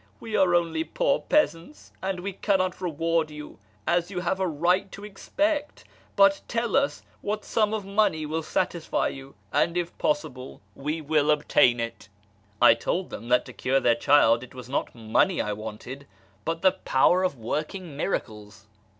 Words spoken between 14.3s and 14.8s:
it was